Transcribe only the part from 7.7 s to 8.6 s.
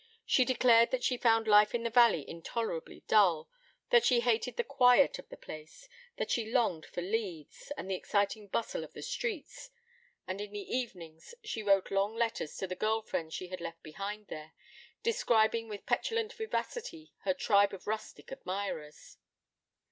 and the exciting